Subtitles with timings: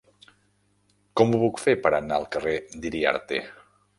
[1.19, 2.57] Com ho puc fer per anar al carrer
[2.87, 3.43] d'Iriarte?